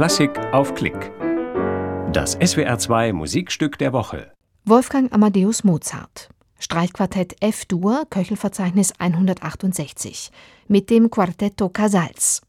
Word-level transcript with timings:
Klassik 0.00 0.30
auf 0.54 0.74
Klick. 0.74 1.12
Das 2.10 2.38
SWR2 2.38 3.12
Musikstück 3.12 3.76
der 3.76 3.92
Woche. 3.92 4.32
Wolfgang 4.64 5.12
Amadeus 5.12 5.62
Mozart. 5.62 6.30
Streichquartett 6.58 7.36
F-Dur, 7.42 8.04
Köchelverzeichnis 8.08 8.94
168. 8.98 10.30
Mit 10.68 10.88
dem 10.88 11.10
Quartetto 11.10 11.68
Casals. 11.68 12.40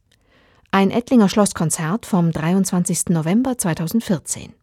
Ein 0.71 0.91
Ettlinger 0.91 1.27
Schlosskonzert 1.27 2.05
vom 2.05 2.31
23. 2.31 3.09
November 3.09 3.57
2014. 3.57 4.53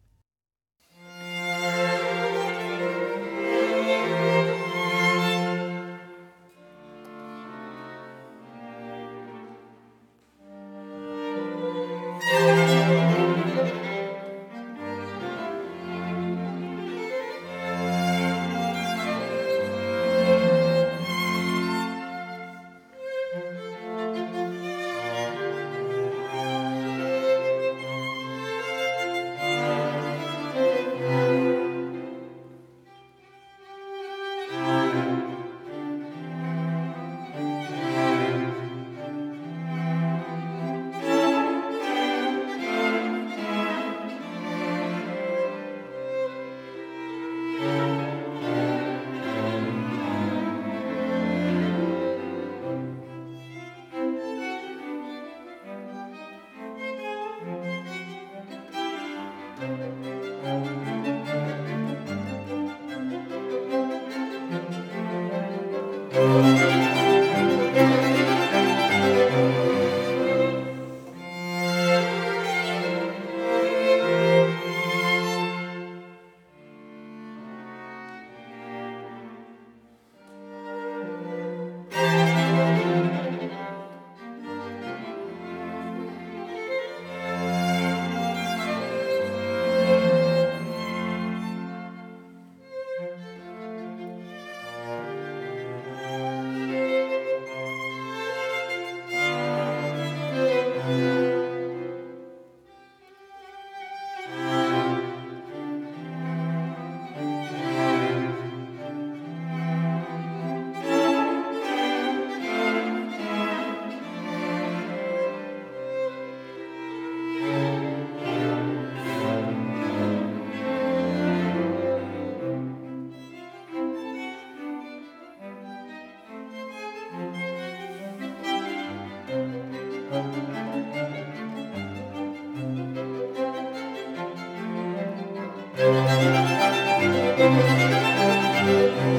Música 137.39 139.18